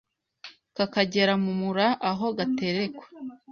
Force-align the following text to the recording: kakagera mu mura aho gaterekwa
kakagera 0.75 1.33
mu 1.43 1.51
mura 1.59 1.87
aho 2.09 2.25
gaterekwa 2.37 3.05